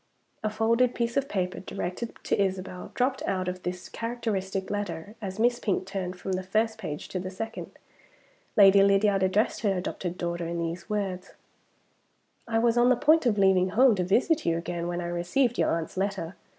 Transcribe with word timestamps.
A 0.43 0.49
folded 0.49 0.95
piece 0.95 1.15
of 1.15 1.29
paper, 1.29 1.59
directed 1.59 2.13
to 2.23 2.41
Isabel, 2.41 2.91
dropped 2.95 3.21
out 3.27 3.47
of 3.47 3.61
this 3.61 3.87
characteristic 3.87 4.71
letter 4.71 5.13
as 5.21 5.37
Miss 5.37 5.59
Pink 5.59 5.85
turned 5.85 6.15
from 6.19 6.31
the 6.31 6.41
first 6.41 6.79
page 6.79 7.07
to 7.09 7.19
the 7.19 7.29
second. 7.29 7.77
Lady 8.57 8.81
Lydiard 8.81 9.21
addressed 9.21 9.61
her 9.61 9.77
adopted 9.77 10.17
daughter 10.17 10.47
in 10.47 10.57
these 10.57 10.89
words: 10.89 11.35
"I 12.47 12.57
was 12.57 12.79
on 12.79 12.89
the 12.89 12.95
point 12.95 13.27
of 13.27 13.37
leaving 13.37 13.69
home 13.69 13.93
to 13.93 14.03
visit 14.03 14.43
you 14.43 14.57
again, 14.57 14.87
when 14.87 15.01
I 15.01 15.05
received 15.07 15.59
your 15.59 15.69
aunt's 15.69 15.95
letter. 15.97 16.35